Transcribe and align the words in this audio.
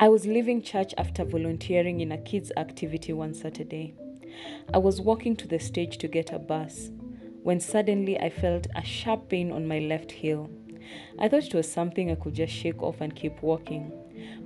I 0.00 0.08
was 0.08 0.26
leaving 0.26 0.60
church 0.60 0.92
after 0.98 1.24
volunteering 1.24 2.00
in 2.00 2.10
a 2.10 2.18
kids' 2.18 2.50
activity 2.56 3.12
one 3.12 3.32
Saturday. 3.32 3.94
I 4.72 4.78
was 4.78 5.00
walking 5.00 5.36
to 5.36 5.46
the 5.46 5.60
stage 5.60 5.98
to 5.98 6.08
get 6.08 6.32
a 6.32 6.38
bus 6.40 6.90
when 7.44 7.60
suddenly 7.60 8.18
I 8.18 8.28
felt 8.28 8.66
a 8.74 8.84
sharp 8.84 9.28
pain 9.28 9.52
on 9.52 9.68
my 9.68 9.78
left 9.78 10.10
heel. 10.10 10.50
I 11.20 11.28
thought 11.28 11.44
it 11.44 11.54
was 11.54 11.70
something 11.70 12.10
I 12.10 12.16
could 12.16 12.34
just 12.34 12.52
shake 12.52 12.82
off 12.82 13.00
and 13.00 13.14
keep 13.14 13.40
walking, 13.40 13.92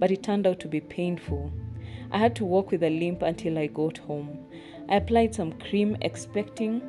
but 0.00 0.10
it 0.10 0.24
turned 0.24 0.48
out 0.48 0.58
to 0.60 0.68
be 0.68 0.80
painful. 0.80 1.52
I 2.10 2.18
had 2.18 2.34
to 2.36 2.44
walk 2.44 2.72
with 2.72 2.82
a 2.82 2.90
limp 2.90 3.22
until 3.22 3.56
I 3.56 3.68
got 3.68 3.98
home. 3.98 4.46
I 4.88 4.96
applied 4.96 5.34
some 5.34 5.52
cream, 5.52 5.96
expecting 6.00 6.80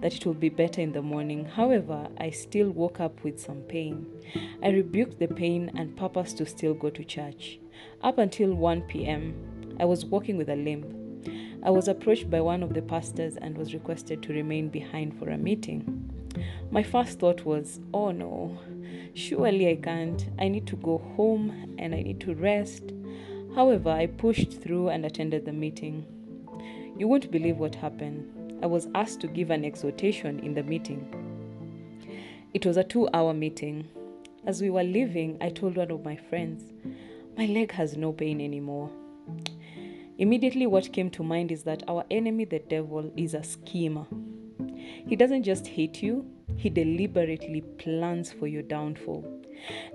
that 0.00 0.14
it 0.14 0.26
would 0.26 0.38
be 0.38 0.50
better 0.50 0.80
in 0.80 0.92
the 0.92 1.00
morning. 1.00 1.46
However, 1.46 2.08
I 2.18 2.30
still 2.30 2.70
woke 2.70 3.00
up 3.00 3.24
with 3.24 3.40
some 3.40 3.62
pain. 3.62 4.06
I 4.62 4.68
rebuked 4.68 5.18
the 5.18 5.28
pain 5.28 5.70
and 5.74 5.96
purposed 5.96 6.36
to 6.38 6.46
still 6.46 6.74
go 6.74 6.90
to 6.90 7.04
church. 7.04 7.58
Up 8.02 8.18
until 8.18 8.52
1 8.52 8.82
p.m., 8.82 9.76
I 9.80 9.86
was 9.86 10.04
walking 10.04 10.36
with 10.36 10.50
a 10.50 10.56
limp. 10.56 10.86
I 11.62 11.70
was 11.70 11.88
approached 11.88 12.30
by 12.30 12.40
one 12.40 12.62
of 12.62 12.74
the 12.74 12.82
pastors 12.82 13.36
and 13.36 13.56
was 13.56 13.74
requested 13.74 14.22
to 14.22 14.32
remain 14.32 14.68
behind 14.68 15.18
for 15.18 15.30
a 15.30 15.38
meeting. 15.38 16.12
My 16.70 16.82
first 16.82 17.18
thought 17.18 17.44
was, 17.44 17.80
oh 17.94 18.10
no, 18.10 18.58
surely 19.14 19.70
I 19.70 19.76
can't. 19.76 20.28
I 20.38 20.48
need 20.48 20.66
to 20.68 20.76
go 20.76 20.98
home 21.16 21.74
and 21.78 21.94
I 21.94 22.02
need 22.02 22.20
to 22.20 22.34
rest. 22.34 22.92
However, 23.54 23.90
I 23.90 24.06
pushed 24.06 24.60
through 24.62 24.90
and 24.90 25.06
attended 25.06 25.46
the 25.46 25.52
meeting. 25.52 26.06
You 26.96 27.08
won't 27.08 27.30
believe 27.30 27.58
what 27.58 27.74
happened. 27.74 28.58
I 28.62 28.66
was 28.66 28.88
asked 28.94 29.20
to 29.20 29.26
give 29.26 29.50
an 29.50 29.64
exhortation 29.64 30.38
in 30.40 30.54
the 30.54 30.62
meeting. 30.62 31.06
It 32.54 32.64
was 32.64 32.76
a 32.76 32.84
two 32.84 33.08
hour 33.12 33.34
meeting. 33.34 33.88
As 34.46 34.62
we 34.62 34.70
were 34.70 34.82
leaving, 34.82 35.36
I 35.40 35.50
told 35.50 35.76
one 35.76 35.90
of 35.90 36.04
my 36.04 36.16
friends, 36.16 36.72
My 37.36 37.46
leg 37.46 37.72
has 37.72 37.96
no 37.96 38.12
pain 38.12 38.40
anymore. 38.40 38.90
Immediately, 40.18 40.66
what 40.66 40.92
came 40.92 41.10
to 41.10 41.22
mind 41.22 41.52
is 41.52 41.64
that 41.64 41.82
our 41.88 42.04
enemy, 42.10 42.46
the 42.46 42.60
devil, 42.60 43.12
is 43.16 43.34
a 43.34 43.42
schemer. 43.42 44.06
He 45.06 45.16
doesn't 45.16 45.42
just 45.42 45.66
hate 45.66 46.02
you, 46.02 46.24
he 46.56 46.70
deliberately 46.70 47.60
plans 47.60 48.32
for 48.32 48.46
your 48.46 48.62
downfall. 48.62 49.24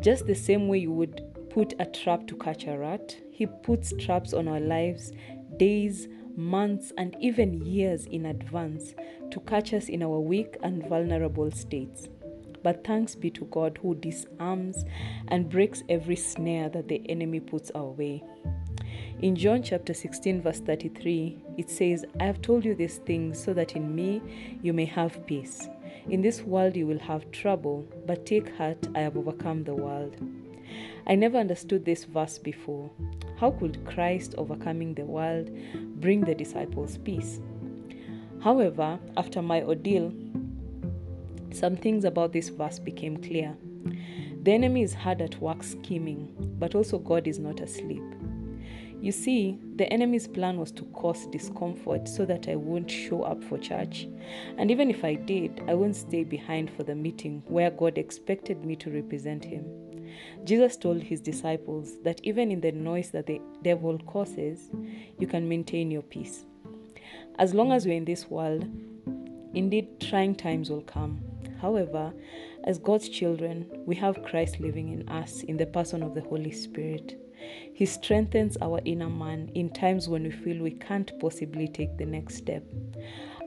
Just 0.01 0.27
the 0.27 0.35
same 0.35 0.67
way 0.67 0.77
you 0.79 0.91
would 0.91 1.23
put 1.49 1.73
a 1.79 1.85
trap 1.85 2.27
to 2.27 2.35
catch 2.35 2.65
a 2.67 2.77
rat, 2.77 3.15
he 3.31 3.45
puts 3.45 3.93
traps 3.99 4.33
on 4.33 4.47
our 4.47 4.59
lives 4.59 5.11
days, 5.57 6.07
months, 6.41 6.91
and 6.97 7.15
even 7.19 7.65
years 7.65 8.05
in 8.05 8.25
advance 8.25 8.95
to 9.31 9.39
catch 9.41 9.73
us 9.73 9.87
in 9.87 10.03
our 10.03 10.19
weak 10.19 10.57
and 10.63 10.85
vulnerable 10.87 11.51
states. 11.51 12.09
But 12.63 12.83
thanks 12.83 13.15
be 13.15 13.29
to 13.31 13.45
God 13.45 13.79
who 13.81 13.95
disarms 13.95 14.85
and 15.29 15.49
breaks 15.49 15.83
every 15.89 16.15
snare 16.15 16.69
that 16.69 16.87
the 16.87 17.01
enemy 17.09 17.39
puts 17.39 17.71
our 17.71 17.89
way. 17.89 18.23
In 19.21 19.35
John 19.35 19.61
chapter 19.61 19.93
16, 19.93 20.41
verse 20.41 20.59
33, 20.59 21.37
it 21.57 21.69
says, 21.69 22.05
I 22.19 22.25
have 22.25 22.41
told 22.41 22.65
you 22.65 22.73
these 22.73 22.97
things 22.97 23.41
so 23.43 23.53
that 23.53 23.75
in 23.75 23.93
me 23.93 24.21
you 24.63 24.73
may 24.73 24.85
have 24.85 25.25
peace. 25.27 25.69
In 26.09 26.21
this 26.21 26.41
world 26.41 26.75
you 26.75 26.87
will 26.87 26.99
have 26.99 27.29
trouble, 27.31 27.87
but 28.07 28.25
take 28.25 28.55
heart, 28.55 28.87
I 28.95 28.99
have 29.01 29.17
overcome 29.17 29.63
the 29.63 29.75
world. 29.75 30.15
I 31.05 31.15
never 31.15 31.37
understood 31.37 31.85
this 31.85 32.05
verse 32.05 32.37
before. 32.37 32.89
How 33.41 33.49
could 33.49 33.83
Christ 33.87 34.35
overcoming 34.37 34.93
the 34.93 35.03
world 35.03 35.49
bring 35.99 36.21
the 36.21 36.35
disciples 36.35 36.99
peace? 36.99 37.39
However, 38.43 38.99
after 39.17 39.41
my 39.41 39.63
ordeal, 39.63 40.13
some 41.51 41.75
things 41.75 42.05
about 42.05 42.33
this 42.33 42.49
verse 42.49 42.77
became 42.77 43.17
clear. 43.17 43.57
The 44.43 44.51
enemy 44.51 44.83
is 44.83 44.93
hard 44.93 45.23
at 45.23 45.41
work 45.41 45.63
scheming, 45.63 46.31
but 46.59 46.75
also 46.75 46.99
God 46.99 47.25
is 47.25 47.39
not 47.39 47.61
asleep. 47.61 48.03
You 49.01 49.11
see, 49.11 49.57
the 49.75 49.91
enemy's 49.91 50.27
plan 50.27 50.59
was 50.59 50.71
to 50.73 50.83
cause 50.93 51.25
discomfort 51.31 52.07
so 52.07 52.25
that 52.25 52.47
I 52.47 52.55
wouldn't 52.55 52.91
show 52.91 53.23
up 53.23 53.43
for 53.43 53.57
church. 53.57 54.07
And 54.59 54.69
even 54.69 54.91
if 54.91 55.03
I 55.03 55.15
did, 55.15 55.63
I 55.67 55.73
wouldn't 55.73 55.95
stay 55.95 56.23
behind 56.23 56.69
for 56.69 56.83
the 56.83 56.93
meeting 56.93 57.41
where 57.47 57.71
God 57.71 57.97
expected 57.97 58.63
me 58.63 58.75
to 58.75 58.91
represent 58.91 59.43
Him. 59.43 59.65
Jesus 60.43 60.77
told 60.77 61.01
His 61.01 61.21
disciples 61.21 61.97
that 62.03 62.19
even 62.23 62.51
in 62.51 62.61
the 62.61 62.71
noise 62.71 63.11
that 63.11 63.27
the 63.27 63.41
devil 63.61 63.97
causes, 63.99 64.69
you 65.19 65.27
can 65.27 65.47
maintain 65.47 65.91
your 65.91 66.01
peace. 66.01 66.45
As 67.39 67.53
long 67.53 67.71
as 67.71 67.85
we're 67.85 67.95
in 67.97 68.05
this 68.05 68.29
world, 68.29 68.67
indeed, 69.53 69.99
trying 69.99 70.35
times 70.35 70.69
will 70.69 70.81
come. 70.81 71.21
However, 71.61 72.13
as 72.63 72.77
God's 72.77 73.09
children, 73.09 73.65
we 73.85 73.95
have 73.95 74.23
Christ 74.23 74.59
living 74.59 74.89
in 74.89 75.07
us 75.09 75.43
in 75.43 75.57
the 75.57 75.65
person 75.65 76.03
of 76.03 76.13
the 76.15 76.21
Holy 76.21 76.51
Spirit. 76.51 77.17
He 77.73 77.85
strengthens 77.85 78.57
our 78.61 78.79
inner 78.85 79.09
man 79.09 79.49
in 79.55 79.69
times 79.69 80.07
when 80.07 80.23
we 80.23 80.31
feel 80.31 80.61
we 80.61 80.71
can't 80.71 81.11
possibly 81.19 81.67
take 81.67 81.97
the 81.97 82.05
next 82.05 82.35
step. 82.35 82.63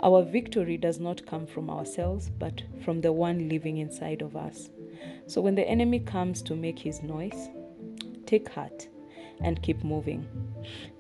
Our 0.01 0.23
victory 0.23 0.77
does 0.77 0.99
not 0.99 1.25
come 1.27 1.47
from 1.47 1.71
ourselves, 1.71 2.31
but 2.39 2.63
from 2.85 3.01
the 3.01 3.13
one 3.13 3.49
living 3.49 3.79
inside 3.79 4.23
of 4.23 4.37
us. 4.37 4.69
So 5.27 5.41
when 5.41 5.55
the 5.55 5.67
enemy 5.69 6.01
comes 6.01 6.43
to 6.43 6.55
make 6.55 6.79
his 6.79 7.03
noise, 7.03 7.49
take 8.27 8.49
heart 8.49 8.89
and 9.43 9.63
keep 9.63 9.83
moving. 9.83 10.27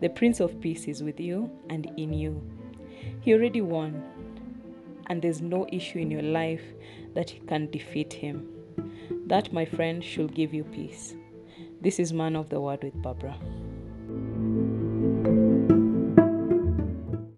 The 0.01 0.09
Prince 0.09 0.41
of 0.41 0.61
Peace 0.61 0.87
is 0.87 1.03
with 1.03 1.21
you 1.21 1.51
and 1.71 1.91
in 1.97 2.13
you. 2.13 2.43
He 3.21 3.33
already 3.33 3.61
won, 3.61 4.03
and 5.07 5.21
there's 5.21 5.41
no 5.41 5.67
issue 5.71 5.99
in 5.99 6.11
your 6.11 6.23
life 6.23 6.63
that 7.15 7.31
he 7.31 7.41
can 7.41 7.71
defeat 7.71 8.13
him. 8.13 8.49
That, 9.27 9.53
my 9.53 9.65
friend, 9.65 10.03
should 10.03 10.35
give 10.35 10.53
you 10.53 10.65
peace. 10.65 11.15
This 11.81 11.99
is 11.99 12.13
Man 12.13 12.37
of 12.37 12.49
the 12.49 12.61
Word 12.61 12.83
with 12.83 13.01
Barbara. 13.01 13.37